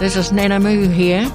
This 0.00 0.16
is 0.16 0.32
Nana 0.32 0.58
Moo 0.58 0.88
here, 0.88 1.30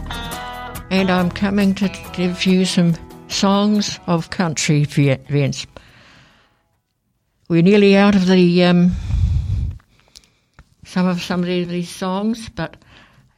and 0.90 1.12
I'm 1.12 1.30
coming 1.30 1.76
to 1.76 1.88
give 2.14 2.48
you 2.48 2.66
some 2.66 2.96
songs 3.28 4.00
of 4.08 4.32
country 4.32 4.82
events. 4.82 5.68
We're 7.48 7.62
nearly 7.62 7.96
out 7.96 8.16
of 8.16 8.26
the 8.26 8.64
um, 8.64 8.94
some 10.84 11.06
of 11.06 11.22
some 11.22 11.42
of 11.42 11.46
these 11.46 11.90
songs, 11.90 12.50
but 12.50 12.76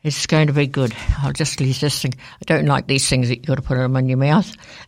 it's 0.01 0.27
going 0.27 0.47
to 0.47 0.53
be 0.53 0.65
good. 0.65 0.95
I'll 1.17 1.33
just 1.33 1.59
leave 1.59 1.81
this 1.81 2.01
thing. 2.01 2.13
I 2.15 2.45
don't 2.45 2.65
like 2.65 2.87
these 2.87 3.09
things 3.09 3.27
that 3.27 3.39
you've 3.39 3.47
got 3.47 3.55
to 3.55 3.61
put 3.61 3.75
them 3.75 3.97
in 3.97 4.07
your 4.07 4.17
mouth. 4.17 4.49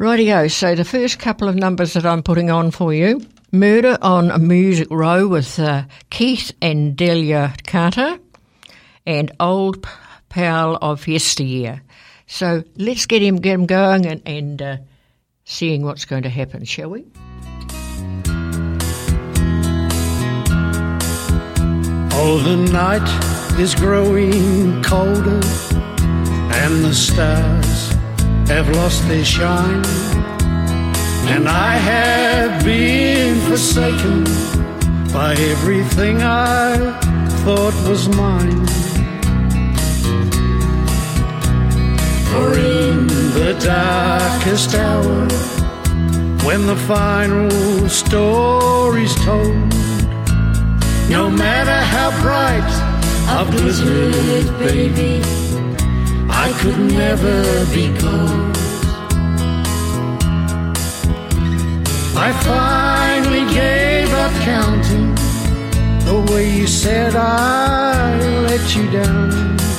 Rightio. 0.00 0.50
So 0.50 0.74
the 0.74 0.84
first 0.84 1.20
couple 1.20 1.48
of 1.48 1.54
numbers 1.54 1.92
that 1.92 2.04
I'm 2.04 2.24
putting 2.24 2.50
on 2.50 2.72
for 2.72 2.92
you: 2.92 3.24
"Murder 3.52 3.96
on 4.02 4.32
a 4.32 4.40
Music 4.40 4.88
Row" 4.90 5.28
with 5.28 5.56
uh, 5.60 5.84
Keith 6.10 6.50
and 6.60 6.96
Delia 6.96 7.54
Carter 7.64 8.18
and 9.06 9.32
old 9.40 9.86
pal 10.28 10.78
of 10.80 11.06
yesteryear. 11.08 11.82
So 12.26 12.62
let's 12.76 13.06
get 13.06 13.22
him 13.22 13.36
get 13.36 13.54
him 13.54 13.66
going 13.66 14.06
and, 14.06 14.22
and 14.24 14.62
uh, 14.62 14.76
seeing 15.44 15.82
what's 15.82 16.04
going 16.04 16.22
to 16.22 16.28
happen, 16.28 16.64
shall 16.64 16.90
we? 16.90 17.04
Oh, 22.22 22.38
the 22.38 22.56
night 22.70 23.58
is 23.58 23.74
growing 23.74 24.82
colder, 24.82 25.40
and 26.52 26.84
the 26.84 26.94
stars 26.94 27.92
have 28.48 28.68
lost 28.76 29.06
their 29.08 29.24
shine. 29.24 29.84
And 31.32 31.48
I 31.48 31.72
have 31.76 32.64
been 32.64 33.40
forsaken 33.48 34.24
by 35.12 35.34
everything 35.38 36.22
I 36.22 36.98
thought 37.44 37.74
was 37.88 38.08
mine. 38.08 38.89
For 42.30 42.54
in 42.54 43.08
the 43.34 43.56
darkest 43.58 44.74
hour, 44.74 45.26
when 46.46 46.66
the 46.66 46.76
final 46.86 47.88
story's 47.88 49.14
told, 49.16 49.70
no 51.10 51.28
matter 51.28 51.78
how 51.94 52.10
bright 52.22 52.70
a 53.38 53.44
blizzard, 53.50 54.46
baby, 54.60 55.20
I 56.28 56.52
could 56.60 56.78
never 56.78 57.66
be 57.74 57.86
cold. 57.98 58.56
I 62.16 62.32
finally 62.44 63.44
gave 63.52 64.12
up 64.12 64.32
counting 64.42 65.14
the 66.04 66.32
way 66.32 66.50
you 66.50 66.66
said 66.66 67.16
I 67.16 68.18
let 68.46 68.76
you 68.76 68.90
down. 68.90 69.69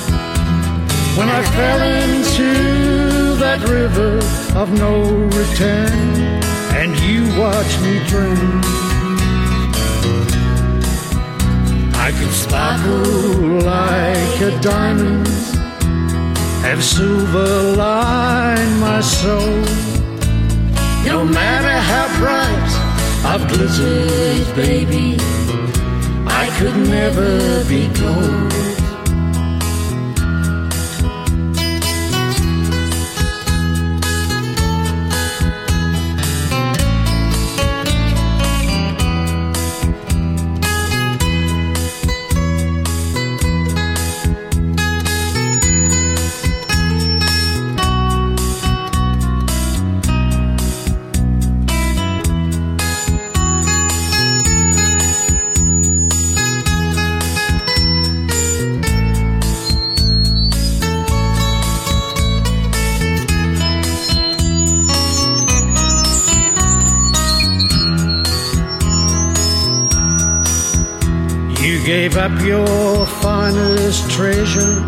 When 1.17 1.27
I 1.29 1.43
fell 1.43 1.81
into 1.81 3.35
that 3.35 3.67
river 3.67 4.17
of 4.57 4.71
no 4.71 5.03
return 5.39 6.41
and 6.79 6.97
you 7.01 7.21
watched 7.37 7.81
me 7.81 7.99
drown, 8.07 8.61
I 11.93 12.11
could 12.17 12.31
sparkle 12.31 13.59
like 13.59 14.41
a 14.41 14.57
diamond, 14.61 15.27
have 16.63 16.81
silver 16.81 17.75
line 17.75 18.79
my 18.79 19.01
soul. 19.01 19.61
No 21.05 21.25
matter 21.25 21.77
how 21.91 22.05
bright 22.19 22.71
a 23.33 23.37
blizzard, 23.47 24.55
baby, 24.55 25.17
I 26.25 26.49
could 26.57 26.77
never 26.87 27.63
be 27.65 27.87
gold. 27.99 28.60
Gave 71.85 72.17
up 72.17 72.31
your 72.41 73.05
finest 73.05 74.09
treasure 74.09 74.85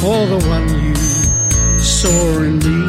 for 0.00 0.26
the 0.26 0.44
one 0.46 0.68
you 0.84 0.94
saw 1.80 2.42
in 2.42 2.58
me. 2.58 2.86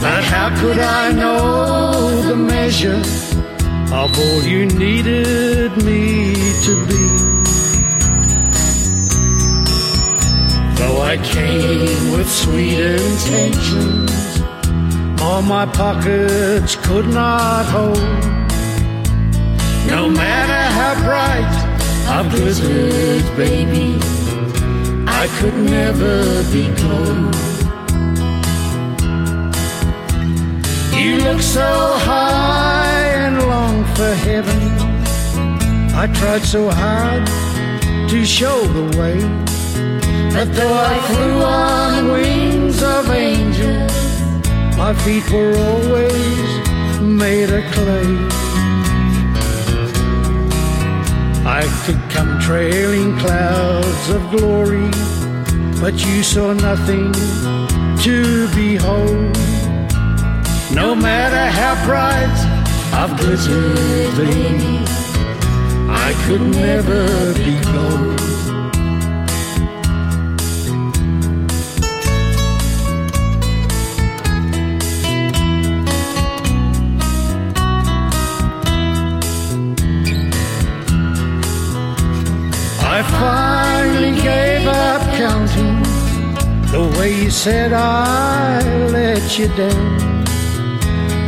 But 0.00 0.22
how 0.24 0.54
could 0.60 0.78
I 0.78 1.12
know 1.12 2.22
the 2.22 2.36
measure 2.36 3.02
of 3.92 4.18
all 4.18 4.42
you 4.42 4.66
needed 4.66 5.72
me 5.84 6.34
to 6.66 6.86
be? 6.86 7.04
Though 10.78 11.00
I 11.02 11.16
came 11.24 12.12
with 12.12 12.30
sweet 12.30 12.78
intentions, 12.78 14.42
all 15.22 15.42
my 15.42 15.66
pockets 15.66 16.76
could 16.76 17.08
not 17.08 17.64
hold 17.66 18.34
no 19.88 20.08
matter 20.08 20.53
bright 21.02 21.74
a 22.06 22.22
blizzard, 22.22 23.24
baby, 23.36 23.98
I 25.08 25.26
could 25.38 25.54
never 25.54 26.42
be 26.52 26.64
cold. 26.82 27.34
You 30.94 31.16
look 31.24 31.40
so 31.40 31.70
high 32.10 33.04
and 33.24 33.38
long 33.38 33.84
for 33.96 34.14
heaven. 34.14 34.62
I 35.94 36.06
tried 36.12 36.42
so 36.42 36.70
hard 36.70 37.26
to 38.10 38.24
show 38.24 38.60
the 38.66 38.98
way. 38.98 39.18
That 40.34 40.48
though 40.52 40.74
I 40.74 40.94
flew 41.08 41.42
on 41.42 42.12
wings 42.12 42.82
of 42.82 43.10
angels, 43.10 44.76
my 44.76 44.92
feet 45.02 45.28
were 45.32 45.56
always 45.56 47.00
made 47.00 47.50
of 47.50 47.64
clay. 47.72 48.43
I 51.46 51.62
could 51.84 52.00
come 52.10 52.40
trailing 52.40 53.18
clouds 53.18 54.08
of 54.08 54.22
glory, 54.30 54.90
but 55.80 55.94
you 56.04 56.22
saw 56.22 56.52
nothing 56.54 57.12
to 58.02 58.48
behold. 58.54 59.36
No 60.74 60.94
matter 60.94 61.50
how 61.50 61.74
bright 61.84 62.54
blizzard, 63.16 64.16
baby, 64.16 64.84
I 65.90 66.14
could 66.26 66.40
never 66.40 67.34
be 67.34 67.60
cold. 67.62 68.33
The 86.74 86.98
way 86.98 87.22
you 87.22 87.30
said 87.30 87.72
I 87.72 88.58
let 88.90 89.38
you 89.38 89.46
down. 89.62 90.24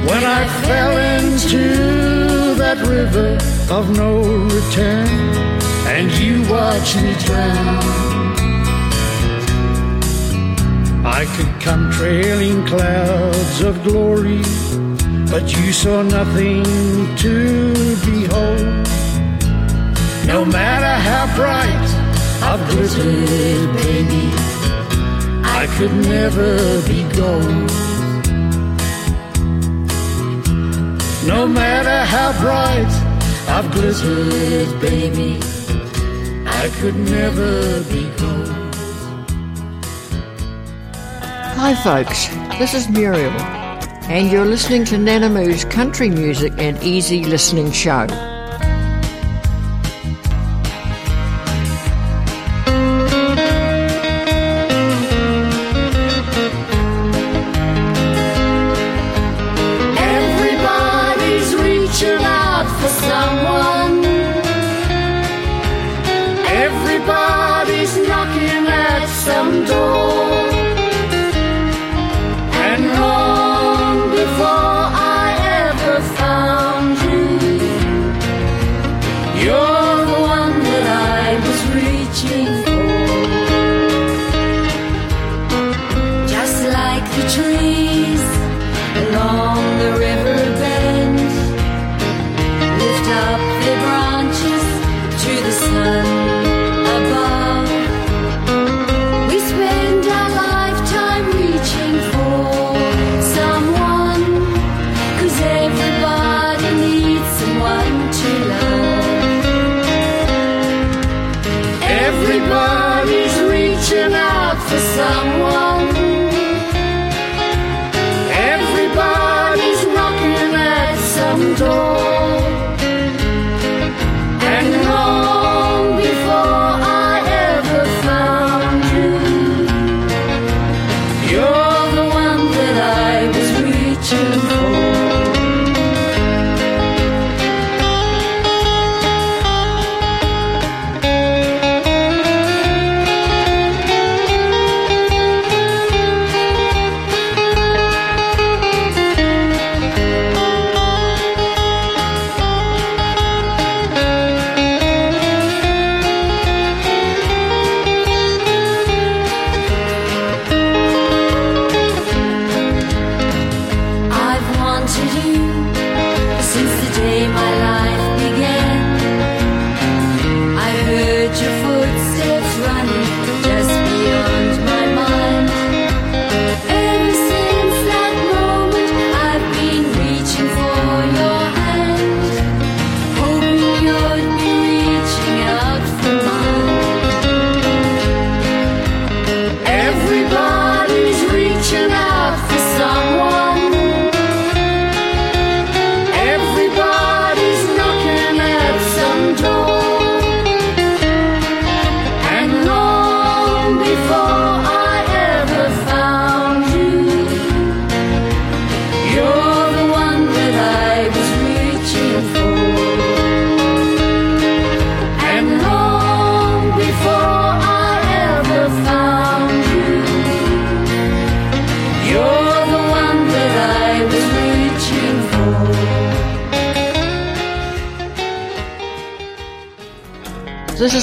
When 0.08 0.22
I 0.38 0.42
fell 0.66 0.94
into 1.18 1.64
that 2.62 2.78
river 2.96 3.38
of 3.72 3.84
no 3.96 4.10
return, 4.56 5.06
and 5.94 6.10
you 6.18 6.34
watched 6.50 6.96
me 6.96 7.12
drown. 7.26 7.84
I 11.18 11.22
could 11.34 11.54
come 11.66 11.92
trailing 11.92 12.66
clouds 12.66 13.60
of 13.62 13.74
glory, 13.84 14.42
but 15.30 15.44
you 15.56 15.72
saw 15.72 16.02
nothing 16.02 16.64
to 17.22 17.34
behold. 18.08 18.86
No 20.26 20.44
matter 20.44 20.94
how 21.08 21.24
bright 21.38 21.88
I've 22.42 22.62
glittered, 22.70 23.76
baby, 23.76 24.55
I 25.66 25.78
could 25.78 25.92
never 25.92 26.80
be 26.86 27.02
gold. 27.16 27.70
No 31.26 31.44
matter 31.48 32.04
how 32.04 32.30
bright 32.40 32.86
I've 33.48 33.68
glittered, 33.72 34.80
baby, 34.80 35.40
I 36.46 36.70
could 36.78 36.94
never 36.94 37.82
be 37.90 38.08
gold. 38.16 38.74
Hi, 41.58 41.74
folks. 41.82 42.28
This 42.60 42.72
is 42.72 42.88
Muriel, 42.88 43.32
and 44.08 44.30
you're 44.30 44.46
listening 44.46 44.84
to 44.84 44.96
Nana 44.96 45.28
Moo's 45.28 45.64
country 45.64 46.10
music 46.10 46.52
and 46.58 46.80
easy 46.80 47.24
listening 47.24 47.72
show. 47.72 48.06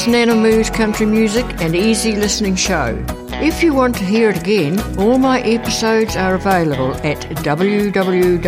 Is 0.04 0.08
Nana 0.08 0.36
Moo's 0.36 0.70
country 0.70 1.06
music 1.06 1.46
and 1.62 1.76
easy 1.76 2.16
listening 2.16 2.56
show. 2.56 3.04
If 3.42 3.64
you 3.64 3.74
want 3.74 3.96
to 3.98 4.04
hear 4.04 4.30
it 4.30 4.38
again, 4.38 4.80
all 4.98 5.18
my 5.18 5.42
episodes 5.42 6.16
are 6.16 6.36
available 6.36 6.94
at 7.06 7.20
www.mpr.nz 7.44 8.40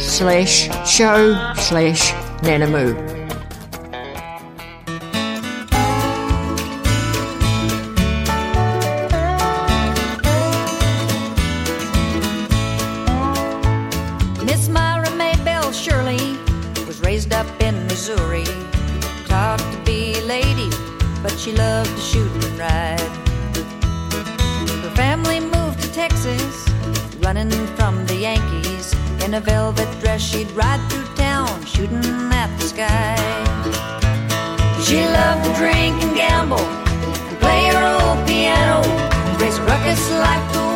slash 0.00 0.88
show 0.88 1.52
slash 1.54 2.12
nanamoo. 2.42 3.13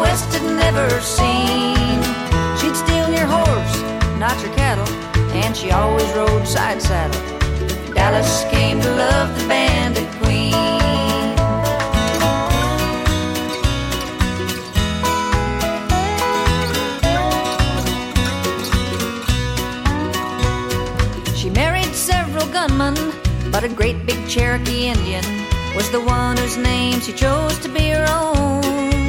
West 0.00 0.32
had 0.32 0.44
never 0.64 0.88
seen. 1.00 2.02
She'd 2.58 2.76
steal 2.76 3.08
your 3.10 3.26
horse, 3.26 3.74
not 4.18 4.40
your 4.42 4.54
cattle, 4.54 4.88
and 5.34 5.56
she 5.56 5.70
always 5.70 6.08
rode 6.14 6.46
side 6.46 6.80
saddle. 6.80 7.20
Dallas 7.94 8.44
came 8.50 8.80
to 8.80 8.90
love 8.90 9.28
the 9.38 9.48
bandit 9.48 10.08
queen. 10.22 10.54
She 21.34 21.50
married 21.50 21.94
several 21.94 22.46
gunmen, 22.46 22.96
but 23.50 23.64
a 23.64 23.68
great 23.68 24.06
big 24.06 24.28
Cherokee 24.28 24.86
Indian 24.86 25.24
was 25.74 25.90
the 25.90 26.00
one 26.00 26.36
whose 26.36 26.56
name 26.56 27.00
she 27.00 27.12
chose 27.12 27.58
to 27.60 27.68
be 27.68 27.88
her 27.90 28.06
own. 28.08 29.07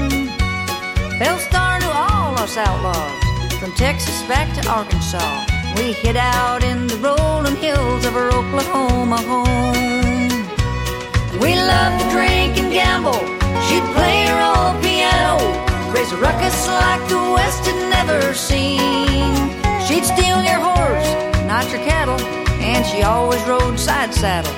Belle 1.20 1.38
Starr 1.38 1.80
knew 1.80 1.92
all 1.92 2.40
us 2.40 2.56
outlaws, 2.56 3.24
from 3.60 3.74
Texas 3.74 4.24
back 4.24 4.48
to 4.56 4.70
Arkansas. 4.70 5.46
We 5.76 5.92
hid 5.92 6.16
out 6.16 6.64
in 6.64 6.88
the 6.88 6.96
rolling 6.96 7.58
hills 7.58 8.06
of 8.06 8.16
our 8.16 8.30
Oklahoma 8.32 9.18
home. 9.28 10.48
We 11.42 11.56
loved 11.56 12.00
to 12.02 12.10
drink 12.10 12.58
and 12.58 12.72
gamble. 12.72 13.20
She'd 13.68 13.84
play 13.92 14.28
her 14.32 14.40
old 14.40 14.82
piano, 14.82 15.36
raise 15.92 16.10
a 16.14 16.18
ruckus 16.18 16.68
like 16.70 17.04
the 17.10 17.20
West 17.36 17.66
had 17.68 17.80
never 17.92 18.34
seen. 18.34 19.36
She'd 19.86 20.06
steal 20.06 20.42
your 20.42 20.62
horse, 20.72 21.10
not 21.48 21.70
your 21.70 21.84
cattle, 21.84 22.22
and 22.64 22.86
she 22.86 23.04
always 23.04 23.44
rode 23.44 23.78
side 23.78 24.14
saddle. 24.14 24.54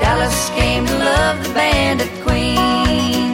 Dallas 0.00 0.48
came 0.56 0.86
to 0.86 0.96
love 0.96 1.46
the 1.46 1.52
bandit 1.52 2.08
queen. 2.24 3.31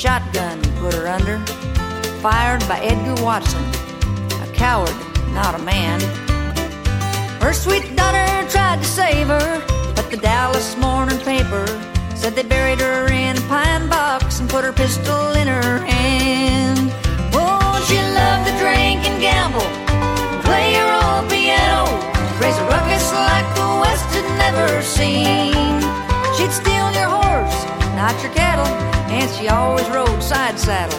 Shotgun 0.00 0.58
put 0.80 0.94
her 0.94 1.06
under, 1.06 1.36
fired 2.22 2.66
by 2.66 2.80
Edgar 2.80 3.22
Watson, 3.22 3.62
a 4.40 4.50
coward, 4.54 4.96
not 5.34 5.54
a 5.54 5.62
man. 5.62 6.00
Her 7.42 7.52
sweet 7.52 7.84
daughter 7.96 8.48
tried 8.48 8.78
to 8.78 8.86
save 8.86 9.26
her, 9.26 9.62
but 9.94 10.10
the 10.10 10.16
Dallas 10.16 10.74
morning 10.78 11.18
paper 11.18 11.66
said 12.16 12.34
they 12.34 12.44
buried 12.44 12.80
her 12.80 13.12
in 13.12 13.36
a 13.36 13.40
pine 13.42 13.90
box 13.90 14.40
and 14.40 14.48
put 14.48 14.64
her 14.64 14.72
pistol 14.72 15.32
in 15.32 15.46
her 15.46 15.80
hand. 15.80 16.90
Oh, 17.34 17.76
she 17.86 18.00
loved 18.00 18.48
to 18.48 18.56
drink 18.56 19.04
and 19.04 19.20
gamble, 19.20 19.68
play 20.48 20.80
her 20.80 20.92
old 20.96 21.28
piano, 21.28 21.84
raise 22.40 22.56
a 22.56 22.64
ruckus 22.72 23.12
like 23.12 23.48
the 23.54 23.68
West 23.84 24.08
had 24.16 24.28
never 24.40 24.80
seen. 24.80 25.84
She'd 26.36 26.52
steal 26.52 26.88
your 26.96 27.10
horse, 27.20 27.58
not 27.94 28.14
your 28.22 28.32
cattle, 28.32 28.66
and 29.10 29.30
she 29.36 29.48
always 29.48 29.88
rode 29.90 30.22
side 30.22 30.58
saddle. 30.58 30.98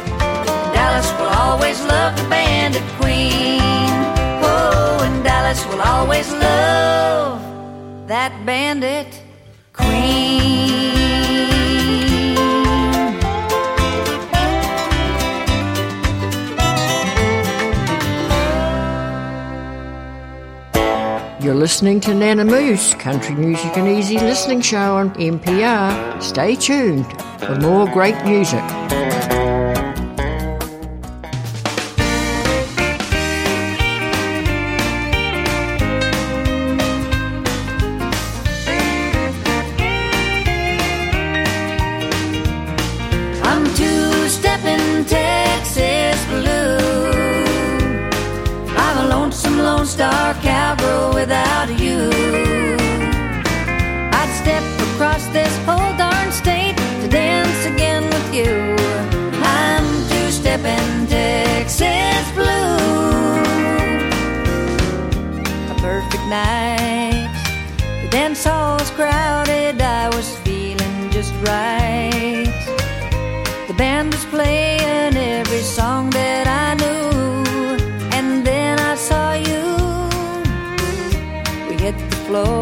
Dallas 0.73 1.09
will 1.19 1.33
always 1.45 1.79
love 1.85 2.15
the 2.17 2.27
bandit 2.29 2.83
queen. 2.99 3.61
Oh, 4.43 4.99
and 5.03 5.23
Dallas 5.23 5.65
will 5.67 5.81
always 5.81 6.31
love 6.31 7.41
that 8.07 8.33
bandit 8.45 9.21
queen. 9.73 10.40
You're 21.41 21.55
listening 21.55 21.99
to 22.01 22.13
Nana 22.13 22.45
Moo's, 22.45 22.93
country 22.93 23.33
music 23.33 23.75
and 23.75 23.87
easy 23.87 24.19
listening 24.19 24.61
show 24.61 24.97
on 24.97 25.09
MPR. 25.15 26.21
Stay 26.21 26.53
tuned 26.55 27.11
for 27.39 27.55
more 27.55 27.87
great 27.87 28.23
music. 28.25 28.61
Floor 82.31 82.60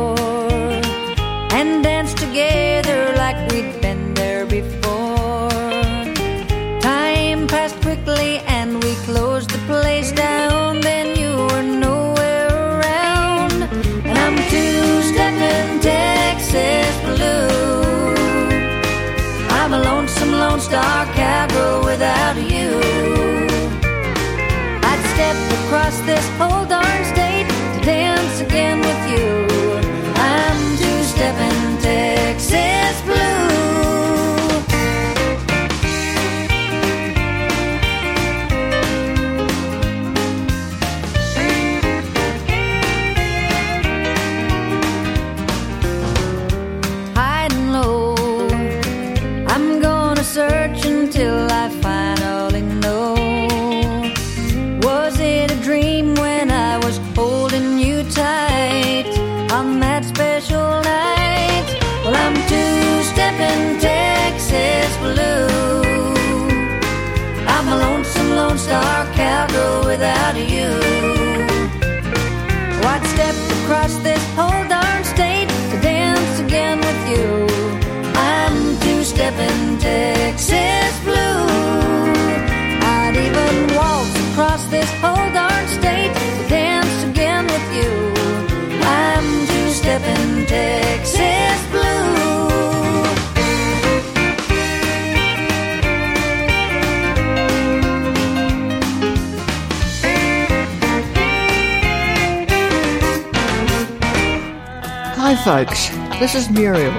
folks. 105.50 105.90
This 106.20 106.36
is 106.36 106.48
Muriel, 106.52 106.92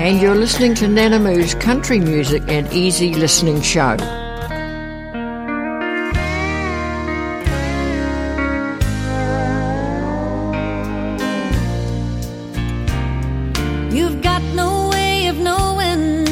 and 0.00 0.20
you're 0.20 0.34
listening 0.34 0.74
to 0.74 0.86
Nanamoo's 0.86 1.54
country 1.54 2.00
music 2.00 2.42
and 2.48 2.66
easy 2.72 3.14
listening 3.14 3.60
show. 3.62 3.92
You've 13.96 14.22
got 14.22 14.42
no 14.56 14.88
way 14.88 15.28
of 15.28 15.38
knowing 15.38 16.26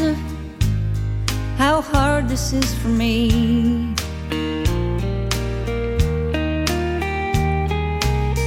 how 1.59 1.81
hard 1.81 2.29
this 2.29 2.53
is 2.53 2.75
for 2.81 2.89
me. 2.89 3.95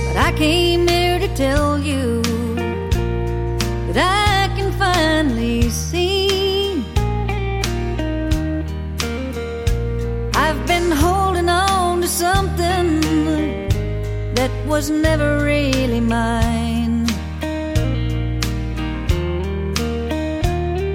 But 0.06 0.18
I 0.18 0.34
came 0.36 0.86
here 0.86 1.18
to 1.18 1.34
tell 1.34 1.80
you 1.80 2.19
was 14.70 14.92
never 14.92 15.44
really 15.44 16.00
mine. 16.00 17.08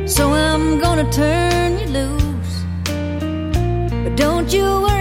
So 0.07 0.33
I'm 0.33 0.79
gonna 0.79 1.11
turn 1.11 1.79
you 1.81 1.89
loose. 1.99 2.55
But 4.05 4.15
don't 4.17 4.49
you 4.53 4.63
worry, 4.63 4.94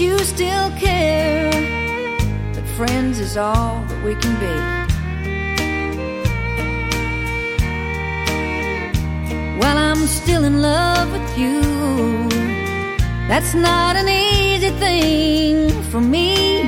you 0.00 0.18
still 0.18 0.70
care, 0.78 1.50
but 2.54 2.64
friends 2.76 3.18
is 3.18 3.36
all 3.36 3.84
that 3.88 4.04
we 4.04 4.14
can 4.22 4.34
be. 4.44 4.56
While 9.60 9.78
I'm 9.78 10.06
still 10.06 10.44
in 10.44 10.62
love 10.62 11.10
with 11.12 11.38
you. 11.38 12.28
That's 13.28 13.54
not 13.54 13.94
an 13.94 14.08
easy 14.08 14.70
thing 14.70 15.70
for 15.90 16.00
me. 16.00 16.62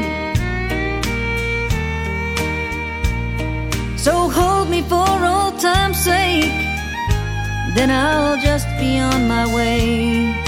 So 3.96 4.28
hold 4.28 4.68
me 4.68 4.82
for 4.82 5.08
old 5.25 5.58
time's 5.58 5.99
sake, 5.99 6.52
then 7.75 7.90
I'll 7.90 8.38
just 8.42 8.66
be 8.78 8.99
on 8.99 9.26
my 9.26 9.46
way. 9.54 10.39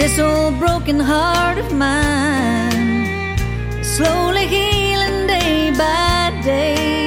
This 0.00 0.18
old 0.18 0.58
broken 0.58 0.98
heart 0.98 1.58
of 1.58 1.74
mine 1.74 3.36
slowly 3.84 4.46
healing 4.46 5.26
day 5.26 5.72
by 5.76 6.40
day. 6.42 6.99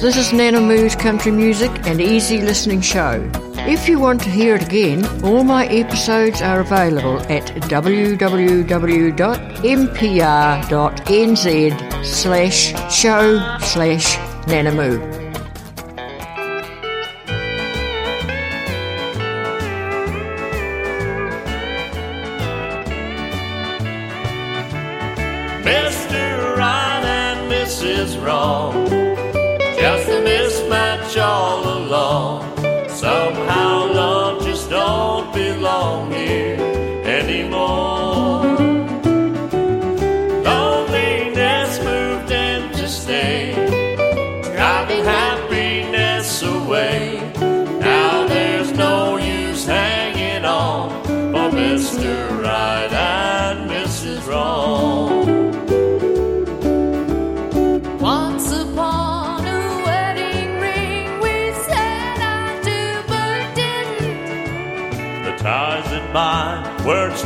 This 0.00 0.16
is 0.16 0.32
Nana 0.32 0.60
Moo's 0.60 0.94
Country 0.94 1.32
Music 1.32 1.72
and 1.84 2.00
Easy 2.00 2.40
Listening 2.40 2.80
Show. 2.80 3.28
If 3.66 3.88
you 3.88 3.98
want 3.98 4.20
to 4.22 4.30
hear 4.30 4.54
it 4.54 4.62
again, 4.62 5.04
all 5.24 5.42
my 5.42 5.66
episodes 5.66 6.40
are 6.40 6.60
available 6.60 7.18
at 7.22 7.46
www.mpr.nz 7.66 8.64
slash 12.04 12.92
show 12.94 13.58
slash 13.58 14.16
nanamoo. 14.46 15.17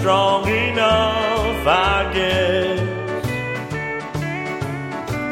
Strong 0.02 0.48
enough, 0.48 1.64
I 1.64 2.10
guess. 2.12 2.80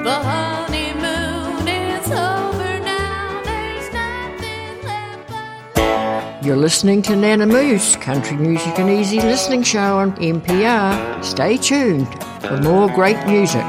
The 0.05 0.15
honeymoon 0.15 1.67
is 1.67 2.07
over 2.13 2.79
now. 2.79 3.43
There's 3.43 3.93
nothing 3.93 4.81
left 4.85 5.75
but. 5.75 6.47
You're 6.47 6.55
listening 6.55 7.03
to 7.03 7.17
Nana 7.17 7.47
Moo's 7.47 7.97
Country 7.97 8.37
Music 8.37 8.79
and 8.79 8.89
Easy 8.89 9.21
Listening 9.21 9.65
Show 9.65 9.99
on 9.99 10.13
MPR. 10.19 11.25
Stay 11.25 11.57
tuned 11.57 12.07
for 12.41 12.57
more 12.59 12.89
great 12.95 13.19
music. 13.27 13.67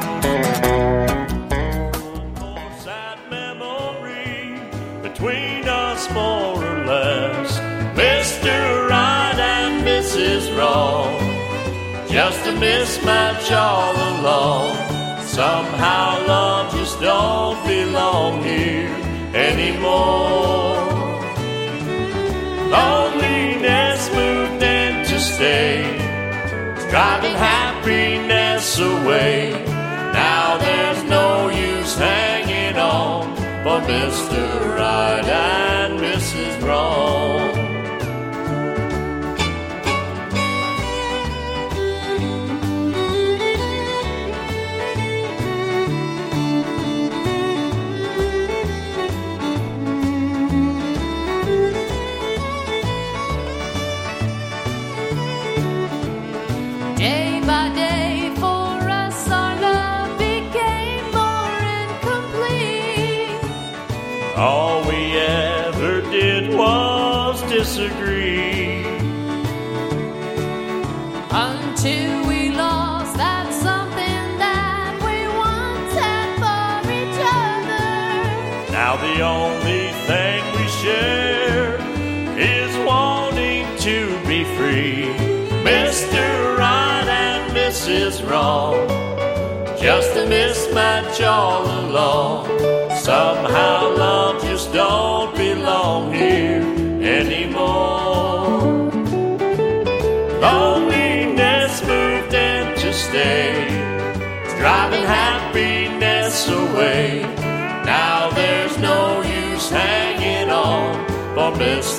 Just 12.11 12.45
a 12.45 12.51
mismatch 12.51 13.49
all 13.55 13.95
along. 13.95 14.75
Somehow 15.21 16.27
love 16.27 16.73
just 16.73 16.99
don't 16.99 17.65
belong 17.65 18.43
here 18.43 18.93
anymore. 19.33 20.75
Loneliness 22.69 24.09
moved 24.13 24.61
in 24.61 25.05
to 25.05 25.19
stay 25.21 25.83
driving 26.89 27.31
happiness 27.31 28.77
away. 28.77 29.51
Now 30.11 30.57
there's 30.57 31.03
no 31.05 31.47
use 31.47 31.95
hanging 31.95 32.77
on 32.77 33.33
for 33.63 33.79
Mr. 33.87 34.75
Right 34.75 35.25
and 35.25 35.97
Mrs. 35.97 36.61
Wrong. 36.61 37.30
All 64.41 64.83
we 64.87 65.15
ever 65.19 66.01
did 66.09 66.51
was 66.55 67.39
disagree. 67.43 68.81
Until 71.29 72.27
we 72.27 72.49
lost 72.49 73.17
that 73.17 73.53
something 73.53 74.23
that 74.39 74.97
we 75.05 75.27
once 75.37 75.93
had 75.93 76.29
for 76.41 76.89
each 76.89 77.21
other. 77.45 78.71
Now 78.71 78.97
the 78.97 79.21
only 79.21 79.93
thing 80.09 80.41
we 80.57 80.67
share 80.81 81.77
is 82.35 82.75
wanting 82.83 83.67
to 83.81 83.95
be 84.25 84.43
free. 84.57 85.05
Mr. 85.61 86.57
Right 86.57 87.07
and 87.07 87.55
Mrs. 87.55 88.27
Wrong, 88.27 88.87
just 89.79 90.17
a 90.17 90.25
mismatch 90.25 91.23
all 91.23 91.63
along. 91.85 92.47
Somehow 92.97 93.95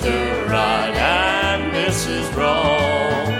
Mr. 0.03 0.49
Right 0.49 0.97
and 0.97 1.73
Mrs. 1.73 2.37
Wrong. 2.37 3.33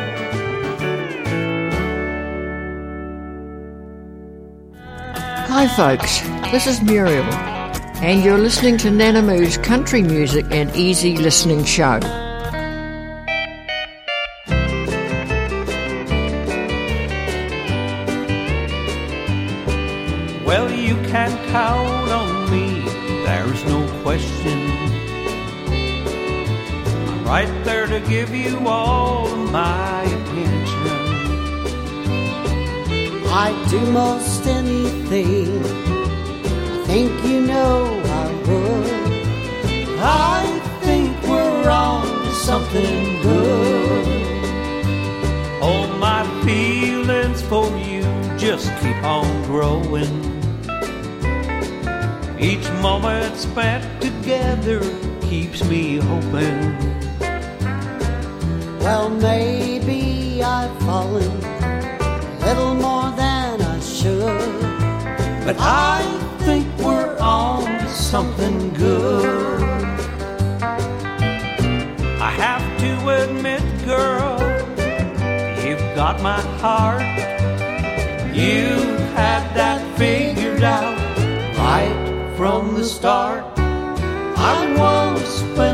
Hi, 5.49 5.67
folks. 5.67 6.21
This 6.53 6.69
is 6.69 6.81
Muriel, 6.81 7.25
and 8.01 8.23
you're 8.23 8.39
listening 8.39 8.79
to 8.79 8.93
Nana 8.93 9.23
Moo's 9.23 9.57
country 9.59 10.03
music 10.03 10.47
and 10.53 10.75
easy 10.77 11.17
listening 11.17 11.65
show. 11.65 11.99
Give 28.13 28.35
you 28.35 28.59
all 28.69 29.27
my 29.37 30.03
attention. 30.03 30.97
I'd 33.45 33.59
do 33.71 33.81
most 33.91 34.47
anything. 34.47 35.65
I 36.75 36.85
think 36.89 37.11
you 37.25 37.41
know 37.53 37.79
I 38.23 38.27
would. 38.47 38.93
I 40.35 40.43
think 40.83 41.11
we're 41.23 41.71
on 41.71 42.05
to 42.25 42.33
something 42.49 43.23
good. 43.23 44.09
All 45.63 45.87
my 46.09 46.23
feelings 46.45 47.41
for 47.41 47.67
you 47.79 48.03
just 48.37 48.69
keep 48.83 49.03
on 49.03 49.27
growing. 49.45 50.15
Each 52.39 52.69
moment 52.89 53.39
spent 53.39 53.83
together 54.03 54.81
keeps 55.23 55.65
me 55.65 55.97
hoping. 55.97 57.12
Well, 58.83 59.11
maybe 59.11 60.43
I've 60.43 60.77
fallen 60.81 61.23
a 61.23 62.39
little 62.41 62.75
more 62.75 63.13
than 63.13 63.63
I 63.63 63.79
should. 63.79 64.61
But 65.45 65.57
I 65.61 66.03
think 66.41 66.67
we're 66.79 67.17
on 67.21 67.65
to 67.65 67.89
something 67.89 68.75
good. 68.75 69.63
I 72.21 72.31
have 72.45 72.65
to 72.81 72.91
admit, 73.23 73.63
girl, 73.85 74.41
you've 75.65 75.95
got 75.95 76.21
my 76.21 76.41
heart. 76.59 77.03
You 78.35 78.67
had 79.15 79.45
that 79.55 79.81
figured 79.97 80.65
out 80.65 80.99
right 81.57 82.35
from 82.37 82.75
the 82.75 82.85
start. 82.85 83.53
To 85.13 85.29
spend 85.29 85.53
forever 85.57 85.72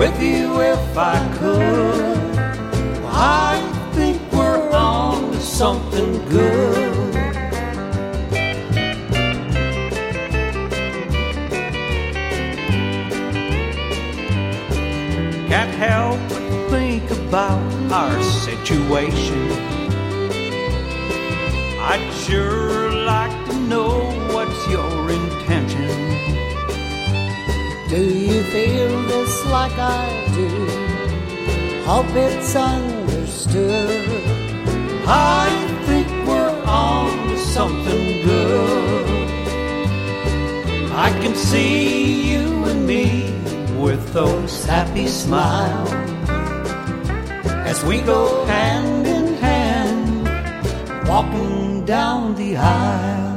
with 0.00 0.22
you 0.22 0.58
if 0.62 0.96
I 0.96 1.18
could. 1.36 2.38
I 3.04 3.60
think 3.92 4.18
we're 4.32 4.70
on 4.70 5.32
to 5.32 5.38
something 5.38 6.12
good. 6.30 7.12
Can't 15.50 15.74
help 15.74 16.18
but 16.30 16.70
think 16.70 17.10
about 17.10 17.92
our 17.92 18.22
situation. 18.22 19.50
I'd 21.90 22.10
sure 22.24 22.90
like 23.04 23.36
to 23.50 23.54
know 23.68 24.19
Do 27.90 28.04
you 28.04 28.44
feel 28.44 29.02
this 29.08 29.46
like 29.46 29.76
I 29.76 30.06
do? 30.36 30.48
Hope 31.82 32.14
it's 32.14 32.54
understood. 32.54 34.06
I 35.08 35.50
think 35.86 36.06
we're 36.24 36.62
on 36.66 37.36
something 37.36 38.22
good. 38.22 39.06
I 40.92 41.10
can 41.20 41.34
see 41.34 42.30
you 42.30 42.64
and 42.66 42.86
me 42.86 43.34
with 43.76 44.12
those 44.12 44.64
happy 44.64 45.08
smiles 45.08 45.90
as 47.66 47.84
we 47.84 48.02
go 48.02 48.44
hand 48.44 49.04
in 49.04 49.34
hand, 49.34 51.08
walking 51.08 51.84
down 51.86 52.36
the 52.36 52.56
aisle. 52.56 53.29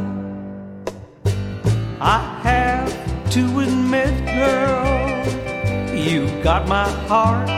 Girl, 4.35 5.95
you 5.95 6.27
got 6.43 6.67
my 6.67 6.89
heart. 7.07 7.49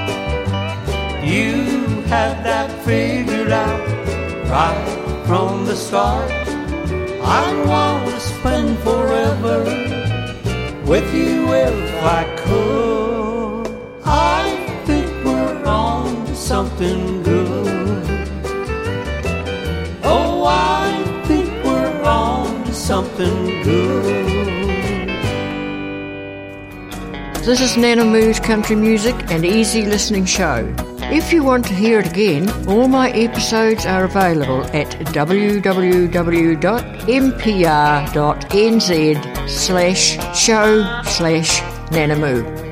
You 1.23 1.53
had 2.13 2.43
that 2.45 2.69
figured 2.85 3.51
out 3.51 3.81
right 4.49 5.23
from 5.25 5.65
the 5.65 5.75
start. 5.75 6.31
I 7.21 7.45
want 7.65 8.11
to 8.13 8.19
spend 8.19 8.77
forever 8.79 9.63
with 10.85 11.07
you 11.13 11.51
if 11.53 12.03
I 12.03 12.23
could. 12.43 13.67
I 14.05 14.83
think 14.85 15.07
we're 15.25 15.65
on 15.65 16.25
to 16.27 16.35
something 16.35 17.23
good. 17.23 18.05
Oh, 20.03 20.45
I 20.45 21.23
think 21.25 21.49
we're 21.63 22.03
on 22.03 22.65
to 22.65 22.73
something 22.73 23.63
good. 23.63 24.44
This 27.45 27.61
is 27.61 27.77
Nana 27.77 28.03
Moo's 28.03 28.39
country 28.39 28.75
music 28.75 29.13
and 29.29 29.45
easy 29.45 29.85
listening 29.85 30.25
show. 30.25 30.73
If 31.13 31.31
you 31.31 31.43
want 31.43 31.67
to 31.67 31.75
hear 31.75 31.99
it 31.99 32.07
again, 32.07 32.49
all 32.67 32.87
my 32.87 33.11
episodes 33.11 33.85
are 33.85 34.05
available 34.05 34.63
at 34.75 34.87
www.mpr.nz 35.13 35.59
slash 39.47 40.35
show 40.35 41.01
slash 41.03 41.61
nanamoo. 41.91 42.64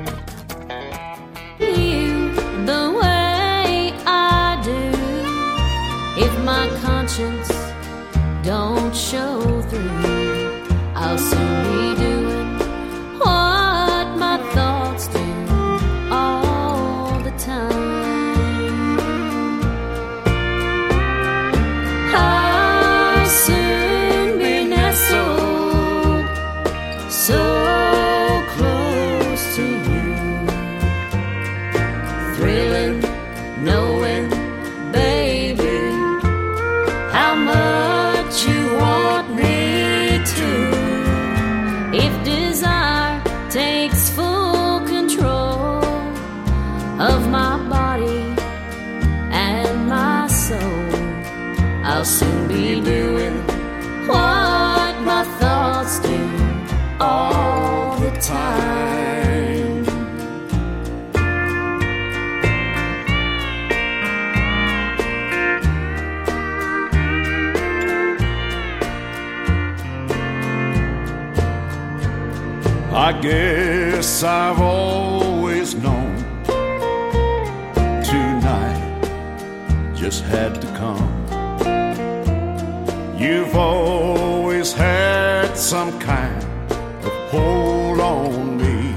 Some 85.64 85.98
kind 85.98 86.44
of 86.74 87.32
hold 87.32 87.98
on 88.02 88.58
me. 88.58 88.94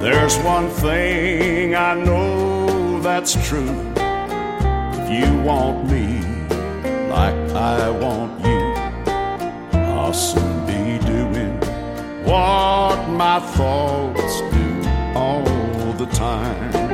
There's 0.00 0.36
one 0.38 0.68
thing 0.70 1.76
I 1.76 1.94
know 1.94 3.00
that's 3.02 3.34
true. 3.48 3.70
If 4.98 5.06
you 5.16 5.42
want 5.42 5.88
me 5.88 6.20
like 7.08 7.36
I 7.54 7.88
want 7.88 8.44
you, 8.44 8.62
I'll 9.78 10.12
soon 10.12 10.66
be 10.66 10.98
doing 11.06 11.60
what 12.24 12.98
my 13.08 13.38
thoughts 13.54 14.40
do 14.40 14.88
all 15.14 15.92
the 15.92 16.06
time. 16.06 16.85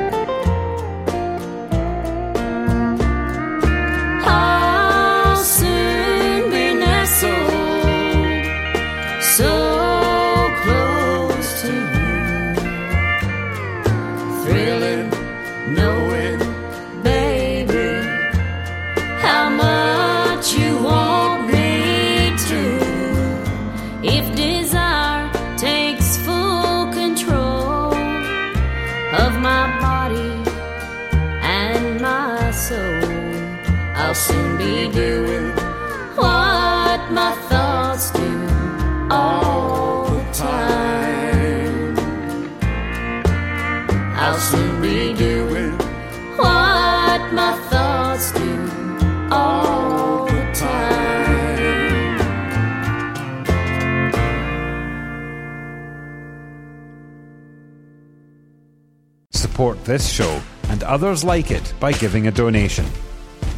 This 59.85 60.09
show 60.09 60.41
and 60.69 60.83
others 60.85 61.25
like 61.25 61.51
it 61.51 61.75
by 61.81 61.93
giving 61.93 62.29
a 62.29 62.31
donation. 62.31 62.85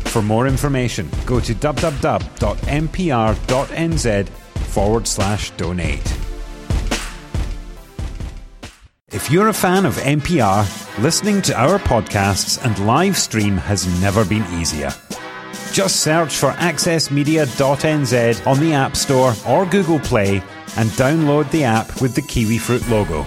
For 0.07 0.23
more 0.23 0.47
information, 0.47 1.11
go 1.27 1.41
to 1.41 1.55
www.mpr.nz 1.55 2.39
forward 4.29 5.07
slash 5.07 5.51
donate. 5.53 6.17
If 9.13 9.31
you're 9.31 9.49
a 9.49 9.53
fan 9.53 9.87
of 9.87 9.97
MPR, 9.97 11.03
listening 11.03 11.43
to 11.43 11.55
our 11.55 11.79
podcasts 11.79 12.65
and 12.65 12.87
live 12.87 13.17
stream 13.17 13.57
has 13.59 13.87
never 14.01 14.25
been 14.25 14.45
easier. 14.55 14.91
Just 15.73 16.01
search 16.01 16.35
for 16.37 16.51
accessmedia.nz 16.53 18.47
on 18.47 18.61
the 18.61 18.73
App 18.73 18.97
Store 18.97 19.35
or 19.47 19.67
Google 19.67 20.01
Play 20.01 20.37
and 20.77 20.91
download 20.91 21.51
the 21.51 21.65
app 21.65 22.01
with 22.01 22.15
the 22.15 22.23
kiwi 22.23 22.59
fruit 22.59 22.89
logo. 22.89 23.27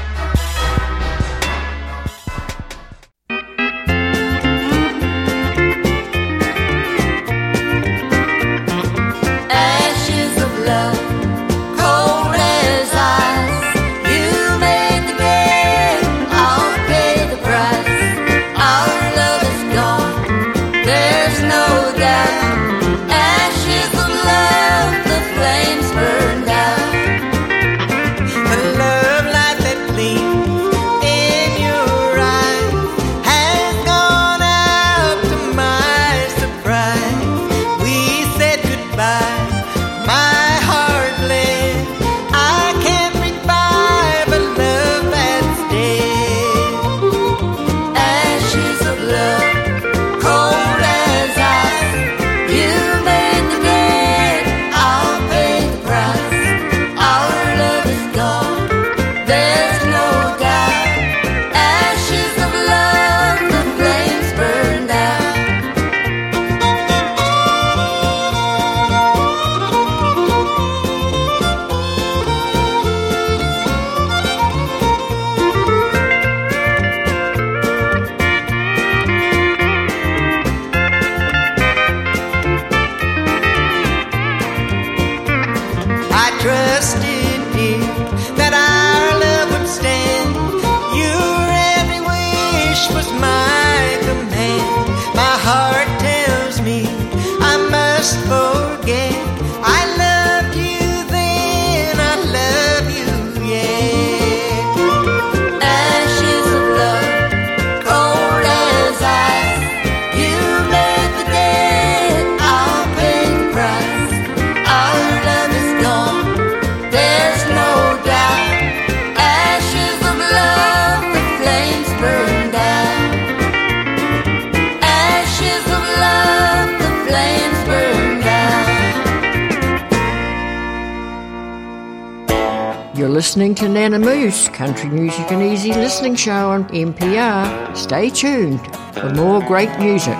Country 134.61 134.89
Music 134.91 135.31
and 135.31 135.41
Easy 135.41 135.73
Listening 135.73 136.13
Show 136.13 136.51
on 136.51 136.65
MPR. 136.65 137.75
Stay 137.75 138.11
tuned 138.11 138.59
for 138.93 139.09
more 139.15 139.41
great 139.41 139.75
music. 139.79 140.13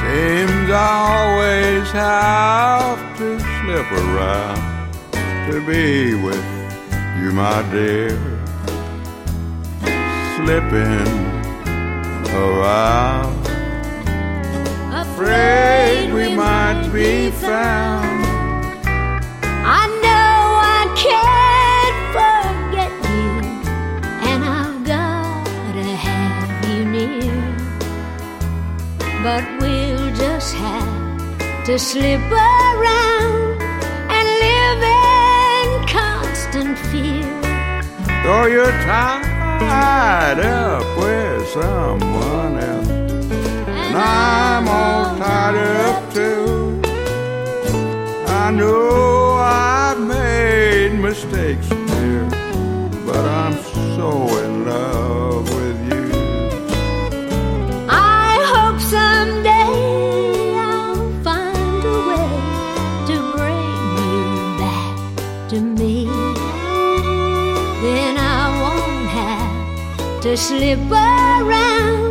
Seems 0.00 0.70
I 0.72 0.90
always 1.06 1.88
have 1.92 3.18
to 3.18 3.38
slip 3.38 3.92
around 3.92 4.92
to 5.52 5.64
be 5.64 6.14
with 6.14 6.44
you, 7.20 7.30
my 7.30 7.62
dear. 7.70 8.18
Slipping 10.34 11.39
around. 12.32 13.46
afraid 14.92 16.12
we 16.12 16.34
might 16.34 16.88
be 16.92 17.30
found. 17.30 18.24
I 19.80 19.86
know 20.04 20.34
I 20.78 20.82
can't 21.06 21.98
forget 22.16 22.92
you, 23.14 23.32
and 24.28 24.40
I've 24.44 24.84
gotta 24.84 25.88
have 26.08 26.68
you 26.70 26.84
near. 26.84 27.40
But 29.22 29.44
we'll 29.60 30.14
just 30.14 30.54
have 30.54 31.64
to 31.66 31.78
slip 31.78 32.20
around 32.30 33.62
and 34.16 34.26
live 34.46 34.82
in 35.02 35.68
constant 35.88 36.78
fear. 36.90 37.30
Though 38.24 38.46
you're 38.46 38.76
tied 39.60 40.40
up 40.40 40.84
with 40.96 41.48
someone 41.48 42.58
else, 42.58 42.88
and 42.88 43.96
I'm 43.96 44.68
all 44.68 45.16
tied 45.18 45.56
up 45.84 46.12
too. 46.14 46.80
I 48.26 48.50
know 48.50 49.34
I've 49.34 50.00
made 50.00 50.98
mistakes, 50.98 51.68
dear, 51.68 52.24
but 53.06 53.24
I'm 53.40 53.54
so 53.96 54.10
in 54.44 54.66
love 54.66 55.49
to 70.30 70.36
slip 70.36 70.78
around 70.92 72.09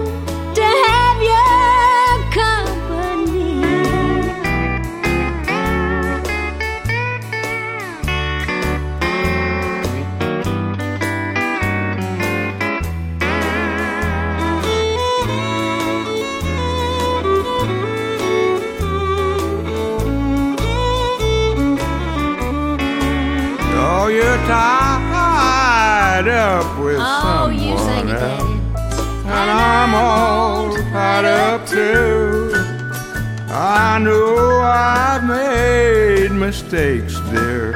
I'm 29.91 29.95
all 29.95 30.75
tied 30.91 31.25
up 31.25 31.65
too. 31.65 32.52
I 33.49 33.97
know 33.97 34.62
I've 34.62 35.23
made 35.23 36.32
mistakes, 36.32 37.19
dear, 37.32 37.71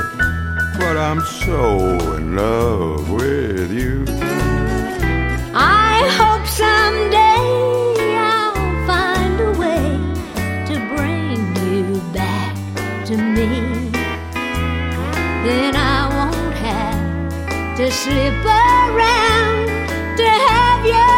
but 0.78 0.96
I'm 0.96 1.22
so 1.22 2.16
in 2.18 2.36
love 2.36 3.10
with 3.10 3.72
you. 3.72 4.06
I 5.56 6.06
hope 6.20 6.46
someday 6.46 7.96
I'll 8.16 8.54
find 8.86 9.40
a 9.50 9.52
way 9.58 9.98
to 10.70 10.76
bring 10.96 11.40
you 11.66 12.00
back 12.14 12.56
to 13.08 13.18
me. 13.18 13.50
Then 15.48 15.76
I 15.76 16.10
won't 16.14 16.54
have 16.58 17.78
to 17.78 17.92
slip 17.92 18.46
around 18.46 19.66
to 20.18 20.28
have 20.28 20.86
your 20.86 21.13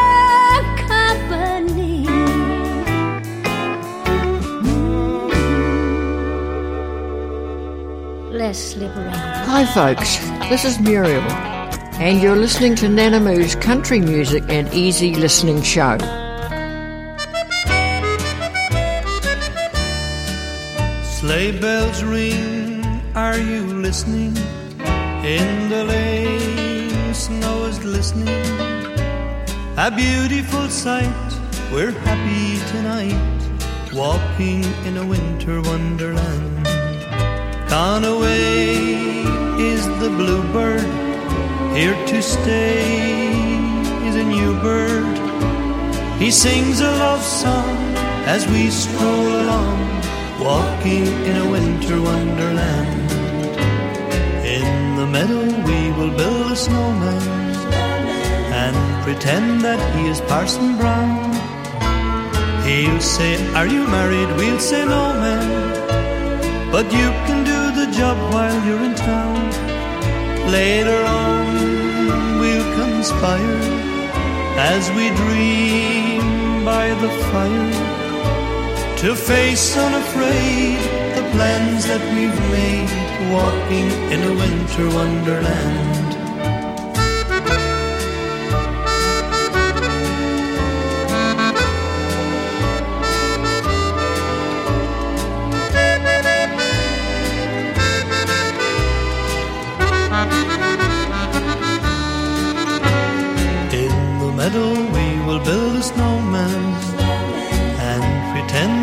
Let's 8.46 8.60
slip 8.60 8.96
around. 8.96 9.16
Hi, 9.16 9.66
folks. 9.66 10.20
This 10.50 10.66
is 10.66 10.80
Muriel, 10.80 11.24
and 11.98 12.22
you're 12.22 12.36
listening 12.36 12.76
to 12.76 12.88
Nana 12.88 13.20
Moo's 13.20 13.56
country 13.56 14.00
music 14.00 14.44
and 14.50 14.72
easy 14.72 15.16
listening 15.16 15.64
show. 15.64 15.98
Sleigh 21.18 21.60
bells 21.60 22.04
ring, 22.04 22.86
are 23.16 23.40
you 23.40 23.62
listening? 23.82 24.38
In 25.26 25.70
the 25.70 25.84
lane, 25.84 27.16
snow 27.16 27.66
is 27.66 27.80
glistening. 27.80 28.46
A 29.76 29.90
beautiful 29.90 30.70
sight, 30.70 31.32
we're 31.74 31.90
happy 31.90 32.60
tonight, 32.70 33.92
walking 33.92 34.64
in 34.86 34.98
a 34.98 35.06
winter 35.08 35.64
wonderland. 35.64 36.65
Gone 37.76 38.06
away 38.06 38.72
is 39.60 39.86
the 40.00 40.10
bluebird, 40.10 40.88
here 41.76 41.98
to 42.08 42.22
stay 42.22 42.80
is 44.08 44.16
a 44.16 44.24
new 44.24 44.54
bird. 44.62 45.18
He 46.18 46.32
sings 46.32 46.80
a 46.80 46.90
love 47.04 47.22
song 47.22 47.76
as 48.34 48.48
we 48.48 48.70
stroll 48.70 49.28
along, 49.42 49.78
walking 50.40 51.06
in 51.30 51.36
a 51.36 51.50
winter 51.52 52.02
wonderland. 52.02 53.12
In 54.58 54.96
the 54.96 55.06
meadow 55.06 55.44
we 55.68 55.80
will 55.98 56.16
build 56.16 56.54
a 56.54 56.56
snowman 56.56 57.24
and 58.64 59.04
pretend 59.04 59.64
that 59.68 59.82
he 59.96 60.08
is 60.08 60.22
Parson 60.22 60.78
Brown. 60.78 61.34
He'll 62.64 63.02
say, 63.02 63.34
Are 63.54 63.68
you 63.68 63.86
married? 63.86 64.30
We'll 64.38 64.62
say, 64.62 64.86
No, 64.86 65.04
man. 65.26 65.76
But 66.72 66.92
you 66.92 67.10
can 67.28 67.45
job 67.96 68.18
while 68.34 68.60
you're 68.68 68.84
in 68.84 68.96
town. 68.96 69.40
Later 70.52 71.00
on, 71.06 72.40
we'll 72.40 72.70
conspire 72.76 73.62
as 74.58 74.84
we 74.98 75.06
dream 75.24 76.66
by 76.66 76.90
the 77.04 77.10
fire 77.30 78.98
to 78.98 79.16
face 79.16 79.78
unafraid 79.78 80.80
the 81.16 81.26
plans 81.36 81.86
that 81.88 82.04
we've 82.14 82.42
made, 82.58 82.92
walking 83.32 83.90
in 84.14 84.20
a 84.24 84.34
winter 84.42 84.88
wonderland. 84.98 86.15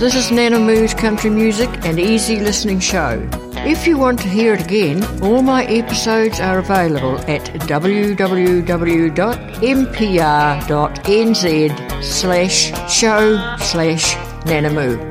This 0.00 0.14
is 0.14 0.30
Nana 0.32 0.58
Moo's 0.58 0.94
country 0.94 1.28
music 1.28 1.68
and 1.84 2.00
easy 2.00 2.40
listening 2.40 2.80
show. 2.80 3.28
If 3.52 3.86
you 3.86 3.98
want 3.98 4.18
to 4.20 4.28
hear 4.30 4.54
it 4.54 4.64
again, 4.64 5.04
all 5.22 5.42
my 5.42 5.66
episodes 5.66 6.40
are 6.40 6.60
available 6.60 7.18
at 7.30 7.42
www.mpr.nz 7.68 8.32
slash 12.02 12.90
show 12.90 13.56
slash 13.58 14.14
nanamoo. 14.46 15.09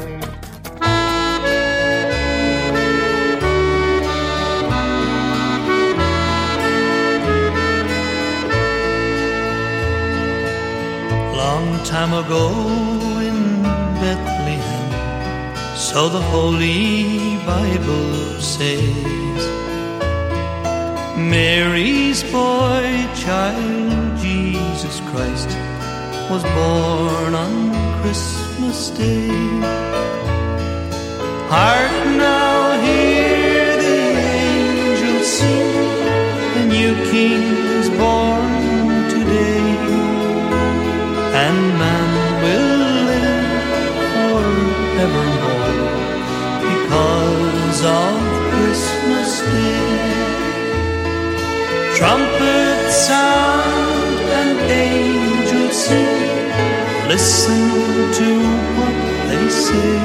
Long 11.52 11.84
time 11.84 12.14
ago 12.14 12.45
in 13.30 13.64
Bethlehem, 14.04 14.89
so 15.76 16.08
the 16.08 16.22
Holy 16.22 17.38
Bible 17.43 18.39
says, 18.39 19.41
Mary's 21.18 22.22
boy 22.22 22.86
child, 23.16 24.20
Jesus 24.20 25.00
Christ, 25.10 25.50
was 26.30 26.43
born 26.60 27.34
on 27.34 27.54
Christmas 28.02 28.91
Day. 28.91 29.30
Hark 31.50 31.95
now, 32.26 32.80
hear 32.86 33.76
the 33.86 34.00
angels 34.38 35.28
sing, 35.38 35.74
a 36.62 36.64
new 36.76 36.93
King 37.10 37.68
and 41.45 41.61
man 41.81 42.11
will 42.43 42.71
live 43.09 43.95
forevermore 44.13 45.77
because 46.69 47.79
of 47.99 48.15
Christmas 48.51 49.31
Day. 49.53 49.87
Trumpets 51.97 52.95
sound 53.07 54.17
and 54.39 54.57
angels 54.87 55.77
sing. 55.85 56.49
Listen 57.13 57.63
to 58.19 58.29
what 58.77 58.97
they 59.29 59.45
say. 59.65 59.97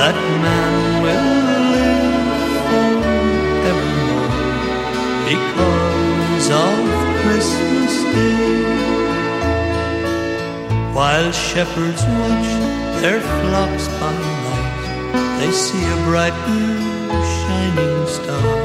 That 0.00 0.18
man 0.46 0.74
will 1.04 1.30
live 1.76 2.16
forevermore 2.70 4.32
because 5.30 6.46
of 6.64 6.77
While 10.98 11.30
shepherds 11.30 12.02
watch 12.02 12.48
their 13.00 13.20
flocks 13.20 13.86
by 14.00 14.12
night, 14.46 15.38
they 15.38 15.52
see 15.52 15.84
a 15.84 15.96
bright 16.08 16.34
new 16.50 17.22
shining 17.38 18.06
star. 18.16 18.56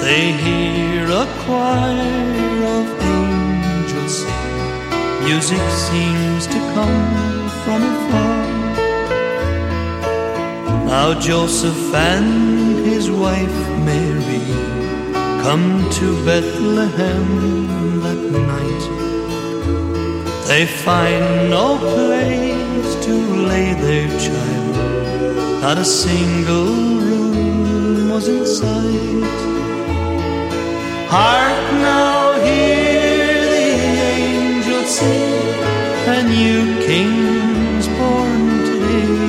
They 0.00 0.32
hear 0.32 1.04
a 1.04 1.26
choir 1.44 2.64
of 2.76 2.86
angels 3.14 4.24
sing. 4.24 5.24
Music 5.28 5.64
seems 5.88 6.46
to 6.46 6.58
come 6.72 7.50
from 7.62 7.80
afar. 7.92 8.40
Now 10.86 11.12
Joseph 11.20 11.94
and 11.94 12.86
his 12.86 13.10
wife 13.10 13.58
Mary 13.84 14.48
come 15.44 15.90
to 15.98 16.24
Bethlehem 16.24 18.00
that 18.00 18.20
night. 18.46 19.07
They 20.48 20.64
find 20.64 21.50
no 21.50 21.76
place 21.76 23.04
to 23.04 23.14
lay 23.50 23.74
their 23.74 24.08
child. 24.18 25.60
Not 25.60 25.76
a 25.76 25.84
single 25.84 26.72
room 27.04 28.08
was 28.08 28.28
in 28.28 28.46
sight. 28.46 29.38
Hark 31.10 31.64
now, 31.90 32.32
hear 32.40 33.42
the 33.56 33.68
angels 34.16 34.88
sing, 34.88 35.52
a 36.16 36.22
new 36.22 36.80
king's 36.88 37.86
born 37.98 38.48
today, 38.70 39.20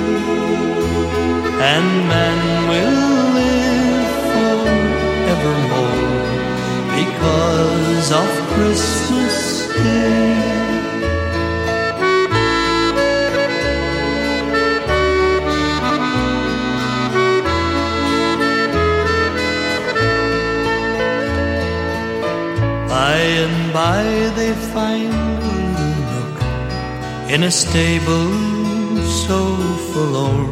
and 1.73 1.87
man 2.13 2.39
will 2.71 3.03
live 3.39 4.11
forevermore 4.31 6.05
because 6.95 8.09
of 8.13 8.29
Christmas 8.53 9.08
by 23.73 24.03
they 24.35 24.53
find 24.73 25.13
a 25.13 25.89
nook 26.11 26.37
in 27.33 27.43
a 27.43 27.51
stable 27.51 28.31
so 29.25 29.39
forlorn. 29.91 30.49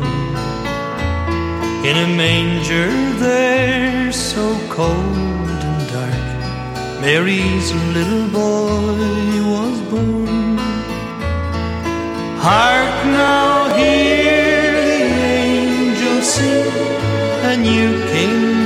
In 1.90 1.96
a 1.98 2.08
manger 2.24 2.92
there 3.20 4.12
so 4.12 4.46
cold 4.70 5.60
and 5.70 5.82
dark, 5.94 7.02
Mary's 7.02 7.74
little 7.96 8.28
boy 8.28 9.00
was 9.54 9.78
born. 9.92 10.58
Hark 12.46 12.96
now, 13.06 13.76
hear 13.78 14.72
the 14.90 15.02
angels 15.42 16.26
sing, 16.26 16.72
a 17.52 17.58
new 17.58 17.92
king's 18.12 18.57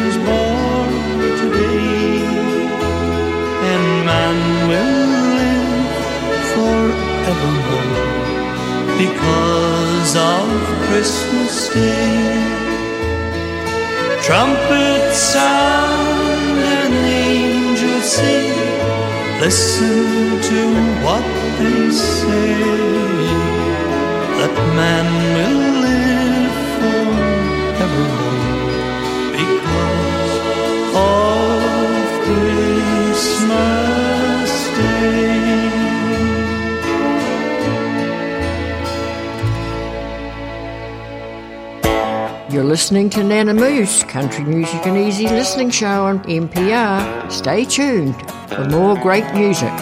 forevermore 7.33 8.97
because 8.97 10.15
of 10.15 10.47
Christmas 10.87 11.69
Day. 11.69 12.31
Trumpets 14.21 15.17
sound 15.17 16.59
and 16.59 16.93
angels 16.93 18.03
sing. 18.03 18.53
Listen 19.39 20.41
to 20.49 20.61
what 21.05 21.25
they 21.57 21.89
say. 21.91 22.53
That 24.37 24.55
man 24.75 25.05
will 25.35 25.70
listening 42.71 43.09
to 43.09 43.21
Nana 43.21 43.53
Moo's, 43.53 44.01
country 44.03 44.45
music 44.45 44.87
and 44.87 44.97
easy 44.97 45.27
listening 45.27 45.69
show 45.69 46.05
on 46.05 46.19
MPR. 46.19 47.29
Stay 47.29 47.65
tuned 47.65 48.15
for 48.47 48.63
more 48.69 48.95
great 48.95 49.29
music. 49.33 49.73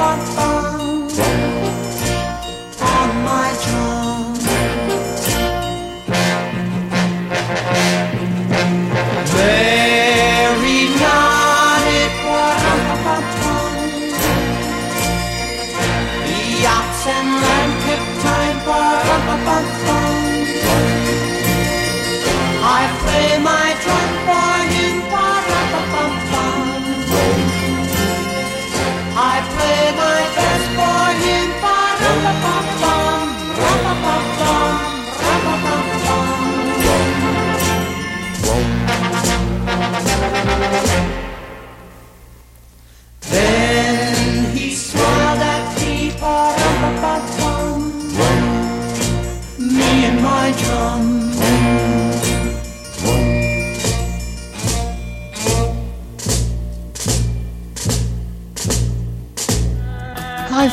ba, 0.00 0.16
ba. 0.36 0.59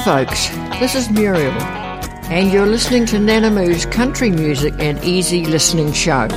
Folks. 0.08 0.47
This 0.80 0.95
is 0.95 1.10
Muriel, 1.10 1.51
and 2.32 2.49
you're 2.49 2.66
listening 2.66 3.05
to 3.08 3.20
Nana 3.20 3.51
Moo's 3.51 3.86
country 3.86 4.32
music 4.32 4.74
and 4.80 5.03
easy 5.03 5.43
listening 5.43 5.91
show. 5.91 6.30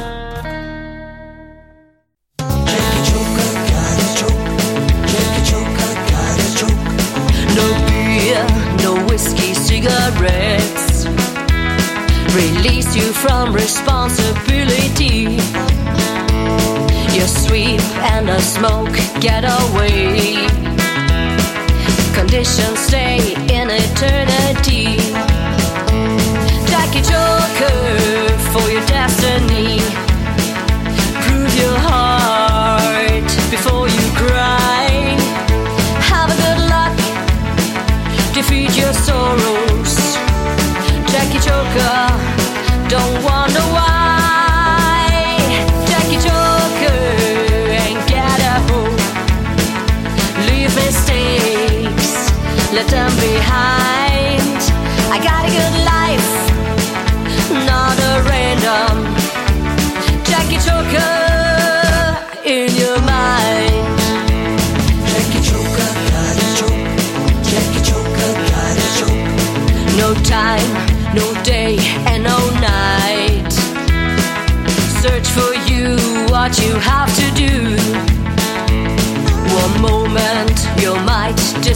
Destiny. 29.31 30.10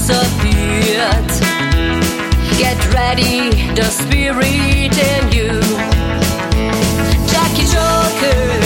Might 0.07 0.15
disappear. 0.15 1.09
Get 2.59 2.95
ready, 2.95 3.51
the 3.75 3.85
spirit 3.85 4.97
in 4.97 5.33
you. 5.33 5.61
Jackie 7.27 7.67
Joker 7.67 8.64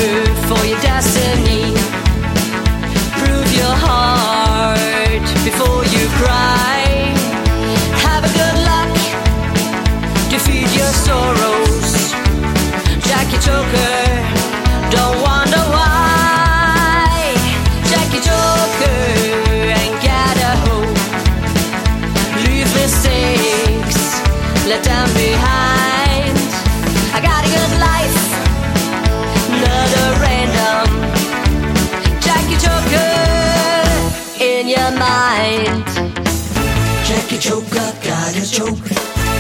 Jackie 37.08 37.38
Joker 37.38 37.92
got 38.04 38.36
a 38.36 38.44
joke. 38.44 38.84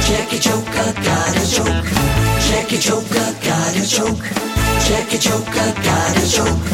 Jackie 0.08 0.38
Joker 0.38 0.92
got 1.04 1.36
a 1.36 1.44
joke. 1.54 1.84
Jackie 2.48 2.78
Joker 2.78 3.28
got 3.44 3.76
a 3.76 3.86
joke. 3.86 4.24
Jackie 4.88 5.18
Joker 5.18 5.70
got 5.84 6.16
a 6.16 6.26
joke. 6.26 6.64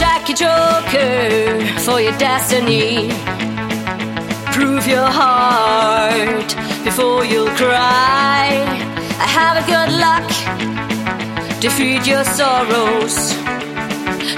Jackie 0.00 0.34
Joker 0.34 1.80
for 1.84 2.00
your 2.00 2.16
destiny. 2.18 3.08
Prove 4.52 4.84
your 4.88 5.06
heart 5.06 6.48
before 6.84 7.24
you'll 7.24 7.54
cry. 7.54 8.48
Have 9.38 9.58
a 9.62 9.66
good 9.74 9.92
luck. 10.06 10.28
Defeat 11.60 12.04
your 12.04 12.24
sorrows. 12.24 13.32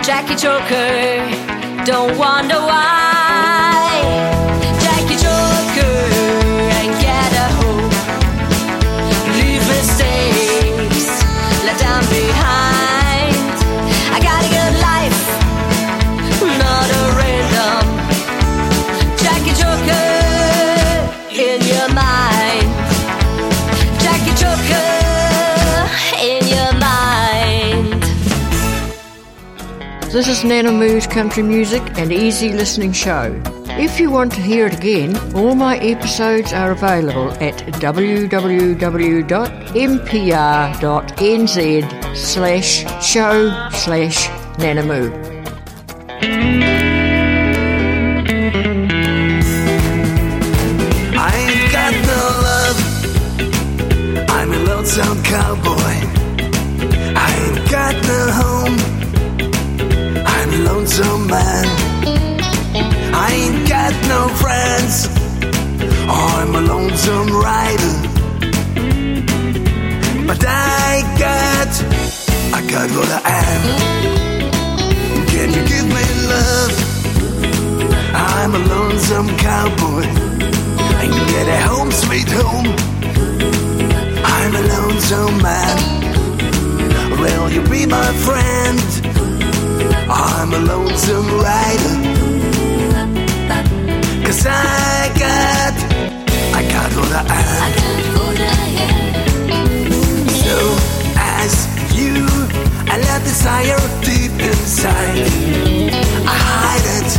Jackie 0.06 0.36
Joker, 0.36 1.84
don't 1.86 2.18
wonder 2.18 2.56
why. 2.56 3.33
This 30.14 30.28
is 30.28 30.44
Nana 30.44 30.70
Moo's 30.70 31.08
country 31.08 31.42
music 31.42 31.82
and 31.98 32.12
easy 32.12 32.52
listening 32.52 32.92
show. 32.92 33.42
If 33.70 33.98
you 33.98 34.12
want 34.12 34.30
to 34.34 34.40
hear 34.40 34.66
it 34.68 34.74
again, 34.74 35.16
all 35.34 35.56
my 35.56 35.76
episodes 35.78 36.52
are 36.52 36.70
available 36.70 37.32
at 37.42 37.56
www.mpr.nz 37.82 38.76
slash 42.16 43.04
show 43.04 43.68
slash 43.72 44.28
nanamoo. 44.58 45.10
I 51.18 51.34
ain't 51.42 51.72
got 51.72 51.92
no 52.06 52.20
love. 52.46 52.78
I'm 54.30 54.52
a 54.52 54.58
lonesome 54.58 55.20
cowboy. 55.24 55.83
Man. 61.26 61.66
I 63.14 63.30
ain't 63.32 63.68
got 63.68 63.92
no 64.08 64.28
friends. 64.42 65.08
I'm 66.08 66.54
a 66.54 66.60
lonesome 66.60 67.30
rider. 67.32 67.94
But 70.26 70.44
I 70.46 71.02
got, 71.18 71.70
I 72.52 72.60
got 72.70 72.90
what 72.90 73.10
I 73.10 73.20
am. 73.50 73.62
Can 75.28 75.48
you 75.56 75.64
give 75.72 75.86
me 75.96 76.04
love? 76.32 76.72
I'm 78.14 78.54
a 78.54 78.58
lonesome 78.58 79.28
cowboy. 79.38 80.04
I 81.02 81.06
can 81.12 81.26
get 81.34 81.48
a 81.48 81.60
home 81.68 81.90
sweet 81.90 82.30
home. 82.30 82.68
I'm 84.24 84.54
a 84.54 84.62
lonesome 84.74 85.42
man. 85.42 85.78
Will 87.20 87.50
you 87.50 87.62
be 87.68 87.86
my 87.86 88.12
friend? 88.26 89.13
I'm 90.08 90.52
a 90.52 90.58
lonesome 90.58 91.28
rider. 91.40 91.96
Cause 94.24 94.46
I 94.46 95.10
got, 95.18 95.74
I 96.54 96.62
got 96.74 96.90
what 96.96 97.12
I 97.12 97.42
am. 97.50 97.94
So 100.44 100.56
as 101.16 101.54
you, 101.96 102.26
I 102.92 102.98
let 102.98 103.22
desire 103.24 103.80
deep 104.02 104.32
inside. 104.40 105.28
I 106.26 106.36
hide 106.48 106.86
it. 106.98 107.10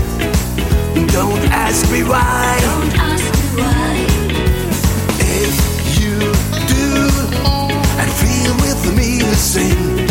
Don't 1.11 1.43
ask 1.51 1.89
me 1.91 2.03
why. 2.03 2.59
Don't 2.61 2.93
ask 2.99 3.25
me 3.33 3.47
why. 3.61 3.95
If 5.41 5.55
you 5.99 6.17
do 6.75 6.87
and 8.01 8.09
feel 8.21 8.53
with 8.65 8.81
me 8.97 9.09
the 9.19 9.35
same, 9.35 10.05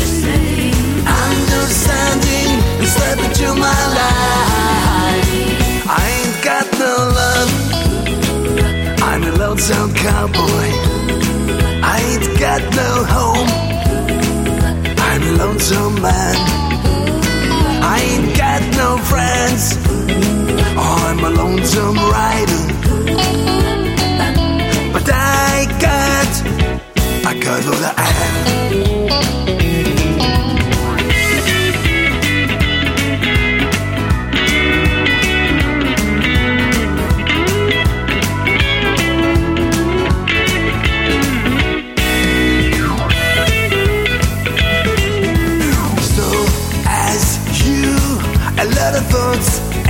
understanding 1.07 2.54
step 2.95 3.19
into 3.27 3.49
my 3.67 3.81
life. 3.99 5.29
I 6.01 6.05
ain't 6.17 6.37
got 6.49 6.67
no 6.85 6.95
love. 7.21 7.51
I'm 9.09 9.23
a 9.31 9.33
lonesome 9.43 9.93
cowboy. 9.95 10.69
I 11.93 11.97
ain't 12.09 12.29
got 12.47 12.63
no 12.81 12.91
home. 13.15 13.51
I'm 15.09 15.23
a 15.31 15.33
lonesome 15.43 15.97
man. 16.07 16.37
I 17.95 17.97
ain't 18.11 18.31
got 18.45 18.63
no 18.81 18.89
friends. 19.11 19.65
I'm 20.77 21.19
a 21.29 21.31
lonesome 21.41 21.99
rider. 22.17 22.63
But 24.95 25.07
I 25.11 25.67
got 27.45 27.63
what 27.69 27.83
I 27.85 28.07
am. 29.59 29.64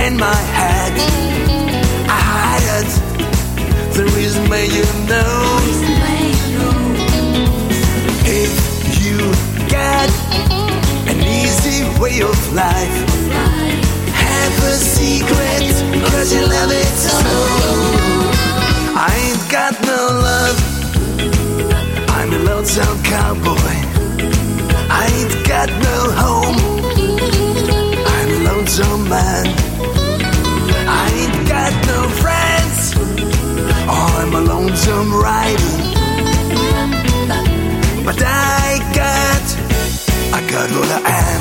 In 0.07 0.17
my 0.17 0.41
head. 0.59 0.93
I 2.17 2.19
hide 2.31 2.67
it. 2.79 2.89
the 3.97 4.05
reason 4.15 4.43
why 4.49 4.63
you 4.77 4.85
know. 5.09 5.33
If 8.43 8.53
you 9.01 9.17
get 9.67 10.09
an 11.11 11.19
easy 11.41 11.79
way 11.99 12.21
of 12.21 12.37
life, 12.53 12.97
have 14.23 14.55
a 14.71 14.75
secret, 14.95 15.73
cause 16.11 16.33
you 16.35 16.43
love 16.55 16.71
it 16.83 16.93
so. 17.05 17.17
I 19.07 19.11
ain't 19.25 19.45
got 19.57 19.73
no 19.91 20.01
love, 20.29 20.57
I'm 22.17 22.29
a 22.33 22.39
lonesome 22.49 23.01
cowboy. 23.03 23.75
I 25.01 25.03
ain't 25.17 25.47
got 25.47 25.69
no 25.87 25.97
home. 26.21 26.57
I'm 28.13 28.29
a 28.29 28.39
lonesome 28.49 29.09
man. 29.09 29.64
I'm 34.17 34.33
a 34.33 34.39
lonesome 34.39 35.13
rider. 35.13 35.71
But 38.05 38.21
I 38.25 38.79
got, 38.95 39.45
I 40.33 40.39
got 40.49 40.71
what 40.71 40.89
I 40.89 40.99
am. 41.19 41.39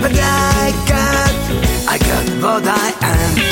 But 0.00 0.12
I 0.14 0.72
got, 0.88 1.34
I 1.88 1.98
got 1.98 2.26
what 2.42 2.64
I 2.66 2.94
am. 3.02 3.48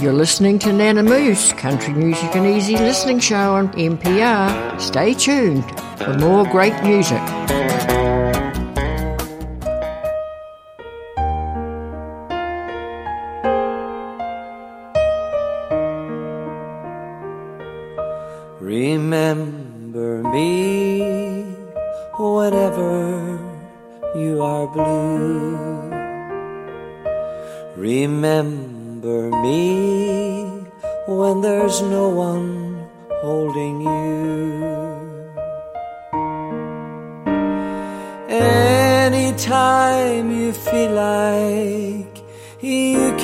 You're 0.00 0.12
listening 0.12 0.58
to 0.60 0.72
Nana 0.72 1.02
Moo's, 1.02 1.52
country 1.54 1.94
music 1.94 2.36
and 2.36 2.46
easy 2.46 2.76
listening 2.76 3.20
show 3.20 3.54
on 3.54 3.68
MPR. 3.72 4.80
Stay 4.80 5.14
tuned 5.14 5.64
for 5.98 6.14
more 6.18 6.44
great 6.44 6.82
music. 6.82 7.20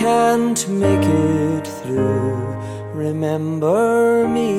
Can't 0.07 0.69
make 0.69 1.05
it 1.05 1.67
through, 1.67 2.39
remember 2.95 4.29
me 4.29 4.53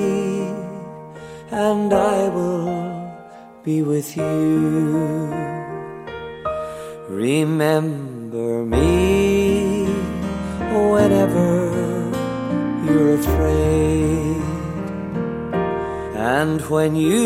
and 1.51 1.93
I 1.93 2.27
will 2.27 3.15
be 3.63 3.81
with 3.81 4.09
you. 4.17 5.31
Remember 7.07 8.65
me 8.65 9.85
whenever 10.91 11.51
you're 12.85 13.13
afraid, 13.21 14.41
and 16.35 16.59
when 16.73 16.91
you 16.97 17.23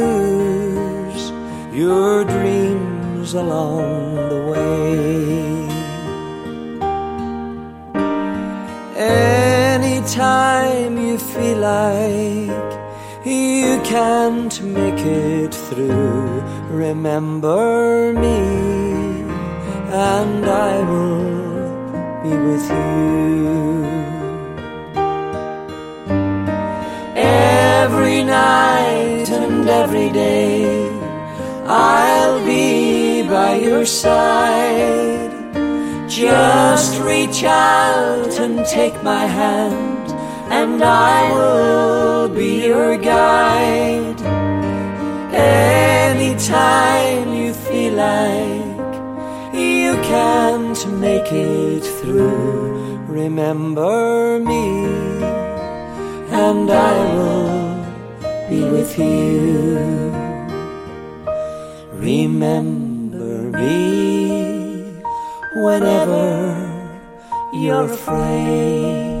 lose 0.00 1.24
your 1.80 2.24
dreams 2.24 3.34
along 3.34 4.14
the 4.32 4.40
way. 4.52 5.47
Anytime 8.98 10.98
you 10.98 11.18
feel 11.18 11.58
like 11.58 12.50
you 13.24 13.80
can't 13.84 14.60
make 14.60 14.98
it 14.98 15.54
through, 15.54 16.42
remember 16.68 18.12
me, 18.12 18.40
and 19.92 20.44
I 20.44 20.80
will 20.90 22.24
be 22.24 22.30
with 22.30 22.68
you. 22.68 23.84
Every 27.14 28.24
night 28.24 29.30
and 29.30 29.68
every 29.68 30.10
day, 30.10 30.90
I'll 31.66 32.44
be 32.44 33.22
by 33.22 33.60
your 33.60 33.86
side. 33.86 35.37
Just 36.18 36.98
reach 37.00 37.44
out 37.44 38.40
and 38.40 38.66
take 38.66 39.04
my 39.04 39.24
hand, 39.24 40.10
and 40.50 40.82
I 40.82 41.32
will 41.32 42.28
be 42.28 42.66
your 42.66 42.98
guide. 42.98 44.20
Anytime 45.32 47.34
you 47.34 47.54
feel 47.54 47.92
like 47.92 49.54
you 49.54 49.92
can't 50.12 50.88
make 50.98 51.30
it 51.30 51.84
through, 51.84 52.98
remember 53.06 54.40
me, 54.40 54.86
and 56.32 56.68
I 56.68 57.14
will 57.14 57.86
be 58.50 58.64
with 58.64 58.98
you. 58.98 59.78
Remember 61.92 63.56
me 63.56 64.17
whenever 65.54 66.54
you're 67.52 67.84
afraid. 67.84 69.18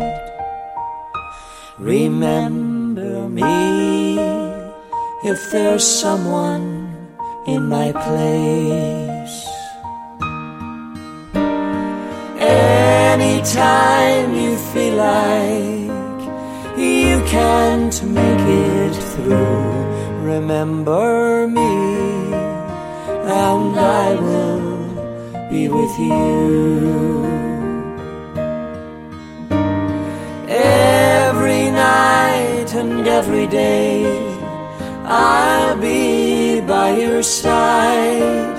Remember 1.78 3.28
me 3.28 4.18
if 5.24 5.50
there's 5.50 5.86
someone 5.86 6.94
in 7.46 7.68
my 7.68 7.92
place. 7.92 9.46
Anytime 12.40 14.34
you 14.34 14.56
feel 14.72 14.96
like 14.96 15.88
you 16.78 17.22
can't 17.26 18.02
make 18.04 18.46
it 18.46 18.94
through, 19.12 20.24
remember 20.32 21.48
me 21.48 21.88
and 23.24 23.78
I 23.78 24.14
will 24.14 24.67
be 25.50 25.66
with 25.68 25.98
you. 25.98 27.24
Every 30.46 31.70
night 31.70 32.74
and 32.74 33.08
every 33.08 33.46
day, 33.46 34.04
I'll 35.04 35.76
be 35.78 36.60
by 36.60 36.98
your 36.98 37.22
side. 37.22 38.56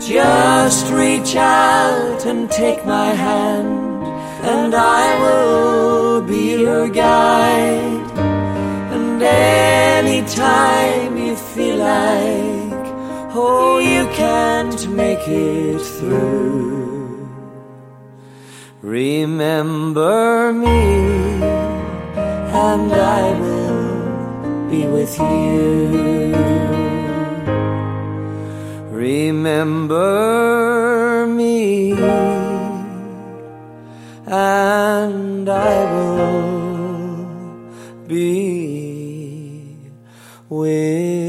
Just 0.00 0.90
reach 0.90 1.36
out 1.36 2.24
and 2.24 2.50
take 2.50 2.84
my 2.86 3.10
hand, 3.26 4.06
and 4.42 4.74
I 4.74 5.04
will 5.22 6.22
be 6.22 6.62
your 6.62 6.88
guide. 6.88 8.18
And 8.94 9.22
anytime 9.22 11.16
you 11.16 11.36
feel 11.36 11.76
like, 11.76 12.59
oh, 13.32 13.78
you 13.78 14.06
can't 14.14 14.88
make 14.90 15.26
it 15.28 15.80
through, 15.80 17.28
remember 18.82 20.52
me, 20.52 20.80
and 22.66 22.92
I 22.92 23.32
will 23.40 24.68
be 24.70 24.86
with 24.86 25.18
you. 25.18 26.34
Remember 28.90 30.06
me, 31.26 31.92
and 34.26 35.48
I 35.48 35.84
will 35.94 36.46
be 38.06 39.76
with 40.48 41.19